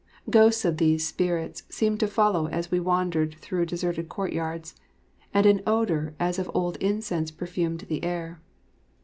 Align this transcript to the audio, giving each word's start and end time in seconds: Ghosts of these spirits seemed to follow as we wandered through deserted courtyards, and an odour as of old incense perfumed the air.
Ghosts 0.31 0.65
of 0.65 0.77
these 0.77 1.05
spirits 1.07 1.61
seemed 1.69 1.99
to 1.99 2.07
follow 2.07 2.47
as 2.47 2.71
we 2.71 2.79
wandered 2.79 3.35
through 3.35 3.67
deserted 3.67 4.09
courtyards, 4.09 4.73
and 5.31 5.45
an 5.45 5.61
odour 5.67 6.15
as 6.19 6.39
of 6.39 6.49
old 6.55 6.75
incense 6.77 7.29
perfumed 7.29 7.81
the 7.81 8.03
air. 8.03 8.41